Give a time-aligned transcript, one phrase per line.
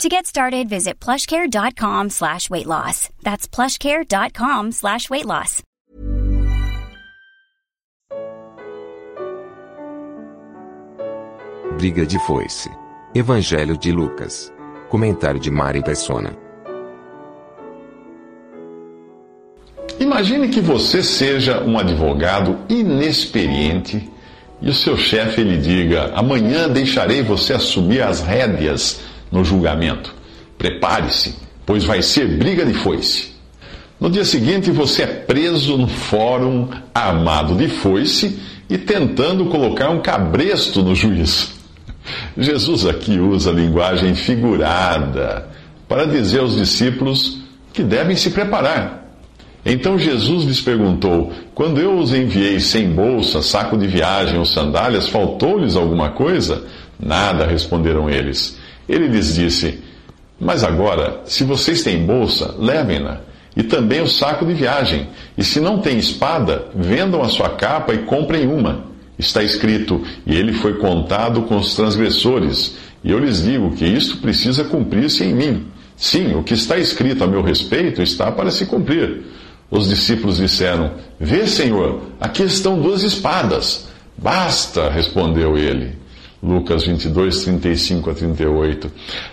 [0.00, 3.08] To get started, visit plushcare.com slash weight loss.
[3.22, 5.62] That's plushcare.com slash weight loss.
[11.78, 12.68] Briga de foice.
[13.14, 14.52] Evangelho de Lucas.
[14.88, 16.36] Comentário de Mari Persona.
[20.00, 24.10] Imagine que você seja um advogado inexperiente
[24.60, 29.00] e o seu chefe lhe diga: amanhã deixarei você assumir as rédeas
[29.32, 30.14] no julgamento.
[30.58, 31.34] Prepare-se,
[31.66, 33.32] pois vai ser briga de foice.
[33.98, 40.00] No dia seguinte, você é preso no fórum armado de foice e tentando colocar um
[40.00, 41.52] cabresto no juiz.
[42.36, 45.48] Jesus aqui usa linguagem figurada
[45.88, 47.38] para dizer aos discípulos
[47.72, 49.02] que devem se preparar.
[49.64, 55.08] Então Jesus lhes perguntou: Quando eu os enviei sem bolsa, saco de viagem ou sandálias,
[55.08, 56.64] faltou-lhes alguma coisa?
[56.98, 58.58] Nada, responderam eles.
[58.88, 59.80] Ele lhes disse:
[60.40, 63.20] Mas agora, se vocês têm bolsa, levem-na,
[63.56, 65.08] e também o saco de viagem.
[65.36, 68.84] E se não têm espada, vendam a sua capa e comprem uma.
[69.18, 72.76] Está escrito: E ele foi contado com os transgressores.
[73.04, 75.66] E eu lhes digo que isto precisa cumprir-se em mim.
[75.96, 79.22] Sim, o que está escrito a meu respeito está para se cumprir.
[79.70, 83.88] Os discípulos disseram: Vê, Senhor, aqui estão duas espadas.
[84.16, 86.01] Basta, respondeu ele.
[86.42, 88.90] Lucas 22, 35 a 38.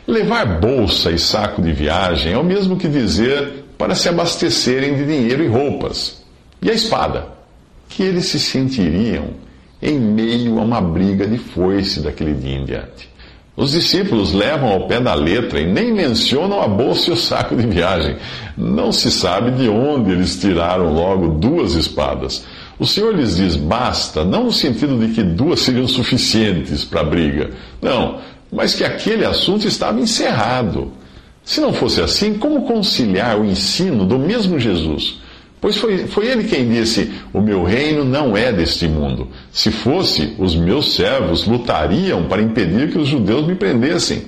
[0.07, 5.05] Levar bolsa e saco de viagem é o mesmo que dizer para se abastecerem de
[5.05, 6.21] dinheiro e roupas.
[6.61, 7.27] E a espada?
[7.87, 9.29] Que eles se sentiriam
[9.81, 13.09] em meio a uma briga de foice daquele dia em diante.
[13.55, 17.55] Os discípulos levam ao pé da letra e nem mencionam a bolsa e o saco
[17.55, 18.15] de viagem.
[18.55, 22.45] Não se sabe de onde eles tiraram logo duas espadas.
[22.79, 27.03] O Senhor lhes diz basta, não no sentido de que duas seriam suficientes para a
[27.03, 27.51] briga.
[27.81, 28.19] Não,
[28.49, 30.93] mas que aquele assunto estava encerrado.
[31.43, 35.19] Se não fosse assim, como conciliar o ensino do mesmo Jesus?
[35.59, 39.27] Pois foi, foi ele quem disse: O meu reino não é deste mundo.
[39.51, 44.23] Se fosse, os meus servos lutariam para impedir que os judeus me prendessem.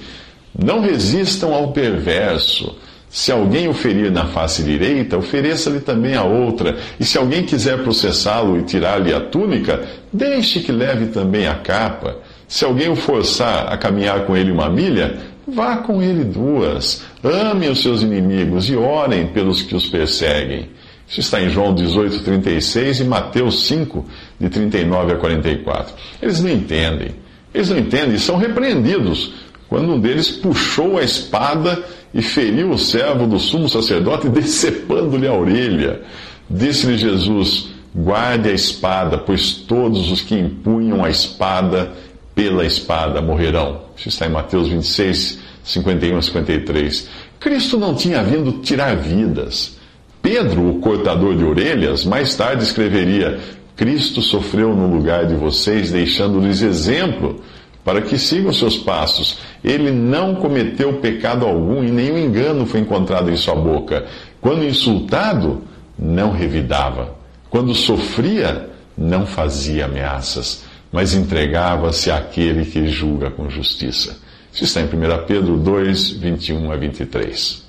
[0.58, 2.76] Não resistam ao perverso.
[3.12, 6.78] Se alguém o ferir na face direita, ofereça-lhe também a outra.
[6.98, 9.84] E se alguém quiser processá-lo e tirar-lhe a túnica,
[10.14, 12.16] deixe que leve também a capa.
[12.48, 17.04] Se alguém o forçar a caminhar com ele uma milha, vá com ele duas.
[17.22, 20.70] Amem os seus inimigos e orem pelos que os perseguem.
[21.06, 24.06] Isso está em João 18, 36 e Mateus 5,
[24.40, 25.94] de 39 a 44.
[26.22, 27.10] Eles não entendem.
[27.54, 29.34] Eles não entendem e são repreendidos
[29.68, 31.82] quando um deles puxou a espada
[32.14, 36.02] e feriu o servo do sumo sacerdote, decepando-lhe a orelha.
[36.50, 41.92] Disse-lhe Jesus: Guarde a espada, pois todos os que empunham a espada
[42.36, 43.82] pela espada morrerão.
[43.96, 47.10] Isso está em Mateus 26, 51 a 53.
[47.40, 49.78] Cristo não tinha vindo tirar vidas.
[50.22, 53.40] Pedro, o cortador de orelhas, mais tarde escreveria:
[53.76, 57.42] Cristo sofreu no lugar de vocês, deixando-lhes exemplo
[57.84, 59.40] para que sigam seus passos.
[59.64, 64.06] Ele não cometeu pecado algum e nenhum engano foi encontrado em sua boca.
[64.40, 65.62] Quando insultado,
[65.98, 67.16] não revidava.
[67.50, 74.20] Quando sofria, não fazia ameaças, mas entregava-se àquele que julga com justiça.
[74.54, 77.64] Isso está em 1 Pedro 2, 21 a 23.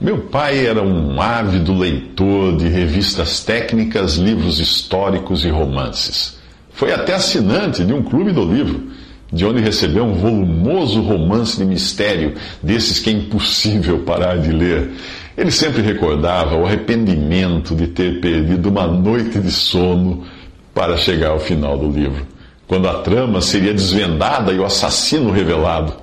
[0.00, 6.38] Meu pai era um ávido leitor de revistas técnicas, livros históricos e romances.
[6.70, 8.90] Foi até assinante de um clube do livro
[9.32, 14.90] de onde recebeu um volumoso romance de mistério, desses que é impossível parar de ler.
[15.36, 20.24] Ele sempre recordava o arrependimento de ter perdido uma noite de sono
[20.74, 22.26] para chegar ao final do livro,
[22.68, 25.94] quando a trama seria desvendada e o assassino revelado.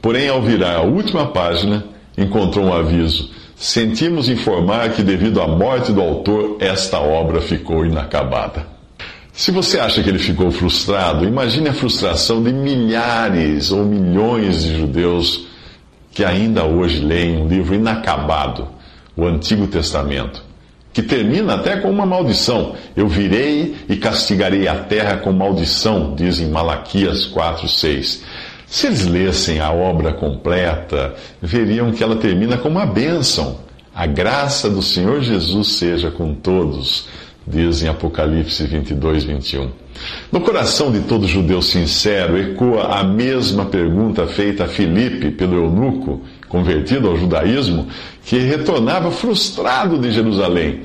[0.00, 1.84] Porém, ao virar a última página,
[2.18, 3.30] encontrou um aviso.
[3.54, 8.66] Sentimos informar que, devido à morte do autor, esta obra ficou inacabada.
[9.32, 14.76] Se você acha que ele ficou frustrado, imagine a frustração de milhares ou milhões de
[14.76, 15.46] judeus
[16.10, 18.68] que ainda hoje leem um livro inacabado,
[19.16, 20.44] o Antigo Testamento,
[20.92, 22.74] que termina até com uma maldição.
[22.94, 28.22] Eu virei e castigarei a terra com maldição, diz em Malaquias 4, 6.
[28.66, 33.58] Se eles lessem a obra completa, veriam que ela termina com uma bênção.
[33.94, 37.06] A graça do Senhor Jesus seja com todos,
[37.46, 39.70] diz em Apocalipse 22, 21.
[40.30, 46.22] No coração de todo judeu sincero ecoa a mesma pergunta feita a Filipe pelo eunuco,
[46.48, 47.86] convertido ao judaísmo,
[48.24, 50.80] que retornava frustrado de Jerusalém.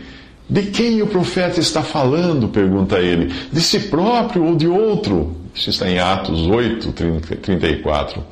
[0.50, 2.48] De quem o profeta está falando?
[2.48, 3.34] pergunta ele.
[3.52, 5.36] De si próprio ou de outro?
[5.54, 6.94] Isso está em Atos 8,
[7.42, 8.24] 34.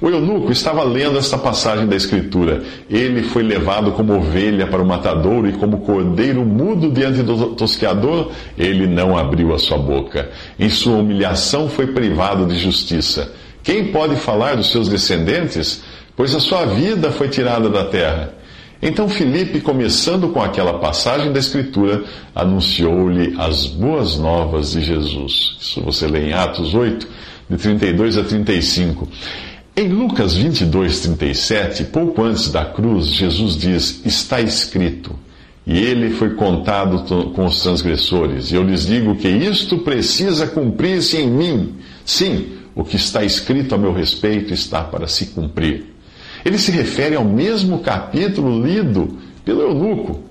[0.00, 2.62] O eunuco estava lendo esta passagem da Escritura.
[2.88, 8.30] Ele foi levado como ovelha para o matadouro e como cordeiro mudo diante do tosqueador,
[8.56, 10.30] ele não abriu a sua boca.
[10.58, 13.32] Em sua humilhação foi privado de justiça.
[13.62, 15.82] Quem pode falar dos seus descendentes?
[16.14, 18.32] Pois a sua vida foi tirada da terra.
[18.80, 25.56] Então Filipe, começando com aquela passagem da Escritura, anunciou-lhe as boas novas de Jesus.
[25.60, 27.08] Isso você lê em Atos 8,
[27.48, 29.08] de 32 a 35.
[29.78, 35.14] Em Lucas 22, 37, pouco antes da cruz, Jesus diz: Está escrito.
[35.66, 38.50] E ele foi contado com os transgressores.
[38.50, 41.74] E eu lhes digo que isto precisa cumprir-se em mim.
[42.06, 45.94] Sim, o que está escrito a meu respeito está para se cumprir.
[46.42, 50.22] Ele se refere ao mesmo capítulo lido pelo eunuco.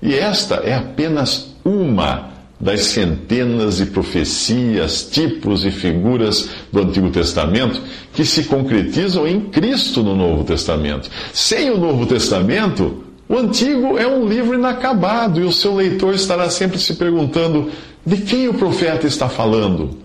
[0.00, 7.80] E esta é apenas uma das centenas de profecias, tipos e figuras do Antigo Testamento
[8.14, 11.10] que se concretizam em Cristo no Novo Testamento.
[11.32, 16.48] Sem o Novo Testamento, o Antigo é um livro inacabado e o seu leitor estará
[16.48, 17.70] sempre se perguntando
[18.04, 19.98] de quem o profeta está falando.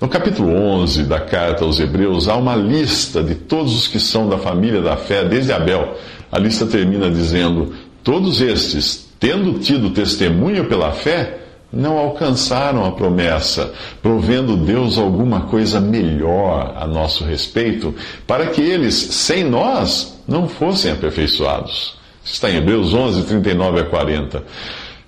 [0.00, 4.28] No capítulo 11 da carta aos Hebreus, há uma lista de todos os que são
[4.28, 5.96] da família da fé, desde Abel.
[6.30, 7.72] A lista termina dizendo:
[8.02, 11.41] Todos estes, tendo tido testemunho pela fé,
[11.72, 13.72] não alcançaram a promessa,
[14.02, 17.94] provendo Deus alguma coisa melhor a nosso respeito,
[18.26, 21.96] para que eles, sem nós, não fossem aperfeiçoados.
[22.24, 24.44] Está em Hebreus 11, 39 a 40.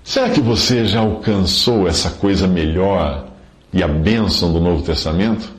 [0.02, 3.26] Será que você já alcançou essa coisa melhor
[3.72, 5.52] e a bênção do Novo Testamento?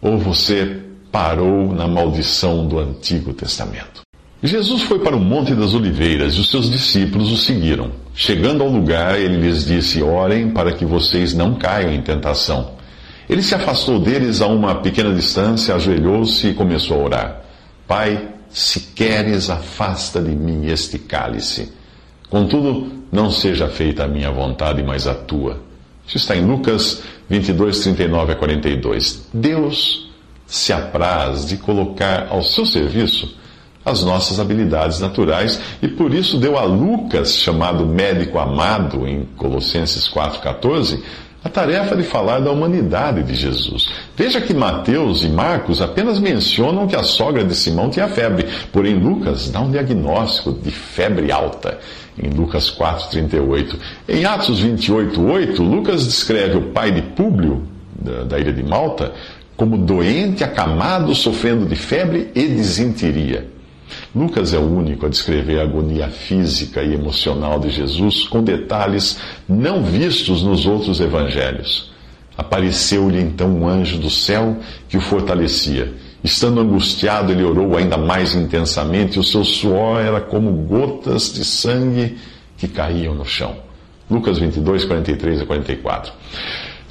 [0.00, 0.80] Ou você
[1.10, 4.02] parou na maldição do Antigo Testamento?
[4.42, 8.03] Jesus foi para o Monte das Oliveiras e os seus discípulos o seguiram.
[8.14, 12.74] Chegando ao lugar, ele lhes disse: Orem para que vocês não caiam em tentação.
[13.28, 17.40] Ele se afastou deles a uma pequena distância, ajoelhou-se e começou a orar:
[17.88, 21.72] Pai, se queres, afasta de mim este cálice.
[22.30, 25.60] Contudo, não seja feita a minha vontade, mas a tua.
[26.06, 29.28] Isso está em Lucas 22, 39 a 42.
[29.32, 30.10] Deus
[30.46, 33.36] se apraz de colocar ao seu serviço
[33.84, 40.08] as nossas habilidades naturais e por isso deu a Lucas, chamado médico amado em Colossenses
[40.08, 41.00] 4,14,
[41.44, 43.92] a tarefa de falar da humanidade de Jesus.
[44.16, 48.94] Veja que Mateus e Marcos apenas mencionam que a sogra de Simão tinha febre, porém
[48.94, 51.78] Lucas dá um diagnóstico de febre alta
[52.18, 53.76] em Lucas 4,38.
[54.08, 57.64] Em Atos 28,8, Lucas descreve o pai de Públio,
[57.94, 59.12] da, da ilha de Malta,
[59.56, 63.53] como doente, acamado, sofrendo de febre e desinteria.
[64.14, 69.18] Lucas é o único a descrever a agonia física e emocional de Jesus com detalhes
[69.48, 71.90] não vistos nos outros evangelhos.
[72.36, 74.56] Apareceu-lhe então um anjo do céu
[74.88, 75.92] que o fortalecia.
[76.22, 81.44] Estando angustiado, ele orou ainda mais intensamente, e o seu suor era como gotas de
[81.44, 82.16] sangue
[82.56, 83.56] que caíam no chão.
[84.10, 86.12] Lucas 22, 43 a 44.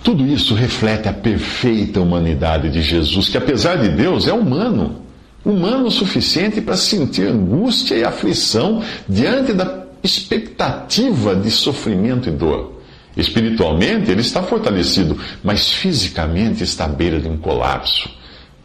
[0.04, 5.03] Tudo isso reflete a perfeita humanidade de Jesus, que apesar de Deus é humano
[5.46, 12.82] humano o suficiente para sentir angústia e aflição diante da expectativa de sofrimento e dor.
[13.16, 18.10] Espiritualmente, ele está fortalecido, mas fisicamente está à beira de um colapso.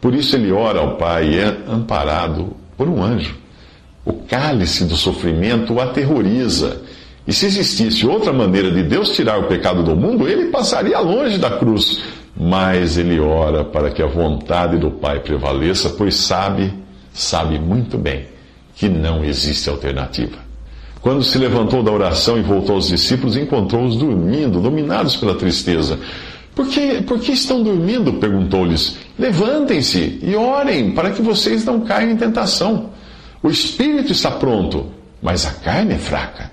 [0.01, 3.35] Por isso, ele ora ao Pai e é amparado por um anjo.
[4.03, 6.81] O cálice do sofrimento o aterroriza.
[7.27, 11.37] E se existisse outra maneira de Deus tirar o pecado do mundo, ele passaria longe
[11.37, 12.01] da cruz
[12.39, 16.73] mas ele ora para que a vontade do Pai prevaleça, pois sabe,
[17.11, 18.27] sabe muito bem
[18.75, 20.37] que não existe alternativa.
[21.01, 25.99] Quando se levantou da oração e voltou aos discípulos, encontrou-os dormindo, dominados pela tristeza.
[26.55, 28.13] Por que, por que estão dormindo?
[28.13, 28.97] perguntou-lhes.
[29.17, 32.91] Levantem-se e orem para que vocês não caiam em tentação.
[33.43, 34.87] O espírito está pronto,
[35.21, 36.51] mas a carne é fraca.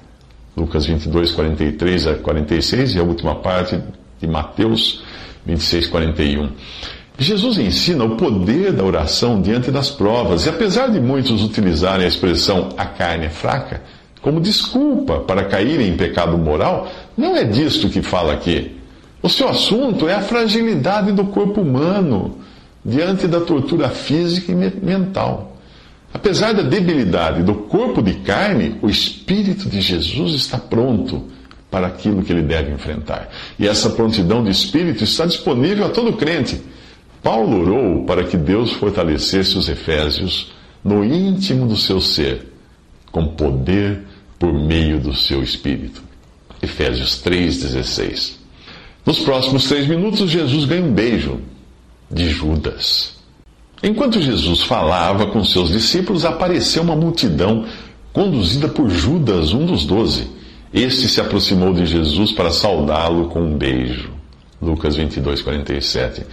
[0.56, 3.80] Lucas 22, 43 a 46 e a última parte
[4.20, 5.04] de Mateus
[5.46, 6.48] 26, 41.
[7.18, 12.08] Jesus ensina o poder da oração diante das provas, e apesar de muitos utilizarem a
[12.08, 13.80] expressão a carne é fraca
[14.26, 18.72] como desculpa para caírem em pecado moral, não é disto que fala aqui.
[19.22, 22.38] O seu assunto é a fragilidade do corpo humano
[22.84, 25.56] diante da tortura física e mental.
[26.12, 31.22] Apesar da debilidade do corpo de carne, o Espírito de Jesus está pronto
[31.70, 33.28] para aquilo que ele deve enfrentar.
[33.58, 36.60] E essa prontidão de espírito está disponível a todo crente.
[37.22, 40.52] Paulo orou para que Deus fortalecesse os Efésios
[40.84, 42.52] no íntimo do seu ser,
[43.10, 44.02] com poder
[44.38, 46.02] por meio do seu espírito.
[46.62, 48.34] Efésios 3,16.
[49.04, 51.40] Nos próximos três minutos, Jesus ganha um beijo
[52.10, 53.14] de Judas.
[53.82, 57.66] Enquanto Jesus falava com seus discípulos, apareceu uma multidão
[58.12, 60.28] conduzida por Judas, um dos doze.
[60.72, 64.10] Este se aproximou de Jesus para saudá-lo com um beijo.
[64.60, 66.24] Lucas 22, 47.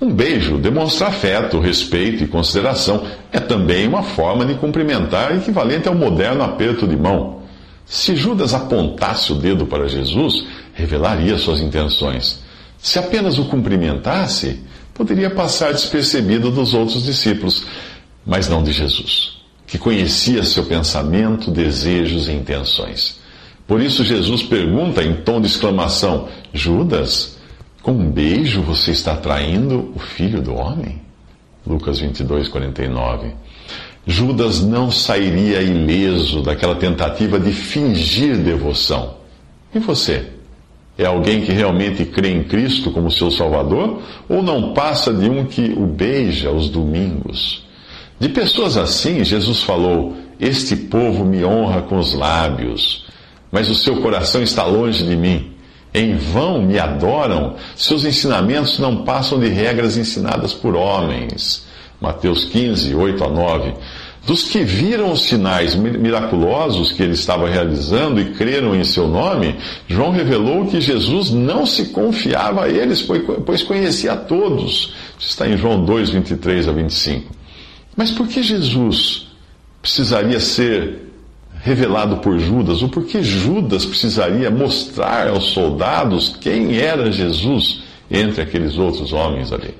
[0.00, 3.06] Um beijo demonstra afeto, respeito e consideração.
[3.32, 7.42] É também uma forma de cumprimentar equivalente ao moderno aperto de mão.
[7.86, 12.42] Se Judas apontasse o dedo para Jesus, revelaria suas intenções.
[12.78, 14.60] Se apenas o cumprimentasse,
[14.92, 17.64] poderia passar despercebido dos outros discípulos,
[18.26, 23.17] mas não de Jesus, que conhecia seu pensamento, desejos e intenções.
[23.68, 27.38] Por isso, Jesus pergunta em tom de exclamação: Judas,
[27.82, 31.02] com um beijo você está traindo o filho do homem?
[31.66, 33.30] Lucas 22, 49.
[34.06, 39.18] Judas não sairia ileso daquela tentativa de fingir devoção.
[39.74, 40.24] E você?
[40.96, 44.00] É alguém que realmente crê em Cristo como seu Salvador?
[44.30, 47.66] Ou não passa de um que o beija aos domingos?
[48.18, 53.06] De pessoas assim, Jesus falou: Este povo me honra com os lábios
[53.50, 55.52] mas o seu coração está longe de mim.
[55.92, 61.66] Em vão me adoram, seus ensinamentos não passam de regras ensinadas por homens.
[62.00, 63.74] Mateus 15, 8 a 9.
[64.26, 69.56] Dos que viram os sinais miraculosos que ele estava realizando e creram em seu nome,
[69.88, 73.00] João revelou que Jesus não se confiava a eles,
[73.46, 74.92] pois conhecia a todos.
[75.18, 77.34] Isso está em João 2, 23 a 25.
[77.96, 79.28] Mas por que Jesus
[79.80, 81.07] precisaria ser
[81.62, 88.78] revelado por Judas, o porquê Judas precisaria mostrar aos soldados quem era Jesus entre aqueles
[88.78, 89.74] outros homens ali.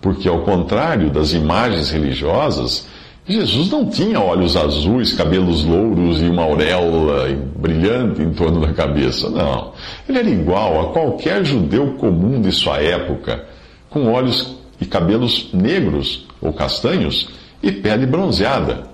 [0.00, 2.88] Porque, ao contrário das imagens religiosas,
[3.26, 9.30] Jesus não tinha olhos azuis, cabelos louros e uma auréola brilhante em torno da cabeça.
[9.30, 9.72] Não.
[10.08, 13.44] Ele era igual a qualquer judeu comum de sua época,
[13.88, 17.28] com olhos e cabelos negros ou castanhos
[17.62, 18.91] e pele bronzeada.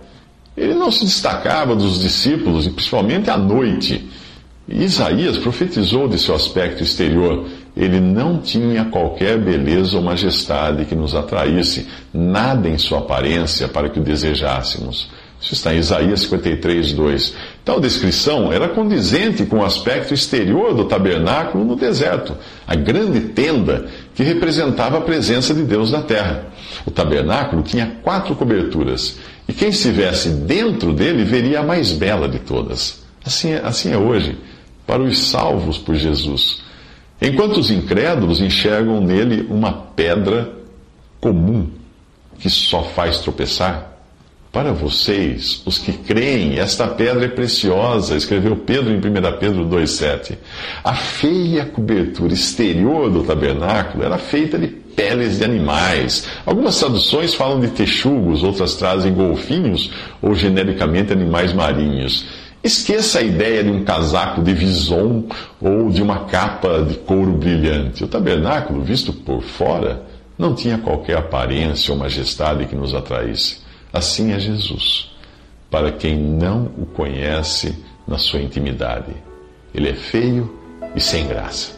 [0.59, 4.09] Ele não se destacava dos discípulos, e principalmente à noite.
[4.69, 7.47] Isaías profetizou de seu aspecto exterior.
[7.77, 13.88] Ele não tinha qualquer beleza ou majestade que nos atraísse, nada em sua aparência para
[13.88, 15.09] que o desejássemos.
[15.41, 17.35] Isso está em Isaías 53, 2.
[17.65, 22.37] Tal descrição era condizente com o aspecto exterior do tabernáculo no deserto,
[22.67, 26.47] a grande tenda que representava a presença de Deus na terra.
[26.87, 29.19] O tabernáculo tinha quatro coberturas
[29.49, 33.03] e quem estivesse dentro dele veria a mais bela de todas.
[33.25, 34.39] Assim é, assim é hoje,
[34.87, 36.63] para os salvos por Jesus.
[37.21, 40.55] Enquanto os incrédulos enxergam nele uma pedra
[41.21, 41.69] comum
[42.39, 43.99] que só faz tropeçar.
[44.51, 50.39] Para vocês, os que creem, esta pedra é preciosa, escreveu Pedro em 1 Pedro 2,7.
[50.83, 56.26] A feia cobertura exterior do tabernáculo era feita de peles de animais.
[56.45, 62.26] Algumas traduções falam de texugos, outras trazem golfinhos ou genericamente animais marinhos.
[62.64, 65.26] Esqueça a ideia de um casaco de vison
[65.61, 68.02] ou de uma capa de couro brilhante.
[68.02, 70.02] O tabernáculo, visto por fora,
[70.37, 73.59] não tinha qualquer aparência ou majestade que nos atraísse.
[73.93, 75.12] Assim é Jesus,
[75.71, 77.73] para quem não o conhece
[78.07, 79.12] na sua intimidade.
[79.73, 80.52] Ele é feio
[80.97, 81.78] e sem graça.